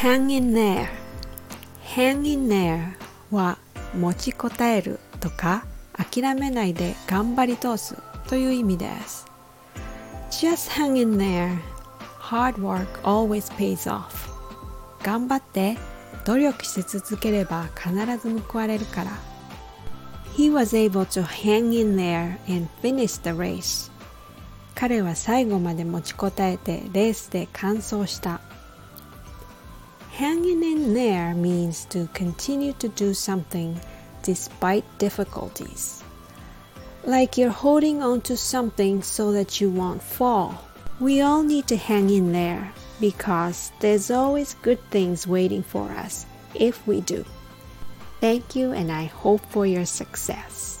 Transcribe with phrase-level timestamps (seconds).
[0.00, 0.88] hang in there
[1.96, 2.92] hang in there
[3.32, 3.58] は
[3.98, 7.96] 持ちこたえるとか諦めないで頑張り通す
[8.28, 9.26] という意味です
[10.30, 11.58] Just hang in there
[12.20, 14.30] hard work always pays off
[15.02, 15.76] 頑張って
[16.24, 19.10] 努力し続ければ必ず報われるから
[20.36, 23.90] He was able to hang in there and finish the race
[24.76, 28.40] 彼は最後まで持ちこたえてレースで完走した
[30.18, 33.80] Hanging in there means to continue to do something
[34.24, 36.02] despite difficulties.
[37.04, 40.60] Like you're holding on to something so that you won't fall.
[40.98, 46.26] We all need to hang in there because there's always good things waiting for us
[46.52, 47.24] if we do.
[48.20, 50.77] Thank you, and I hope for your success.